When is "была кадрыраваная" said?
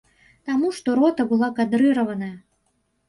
1.33-2.35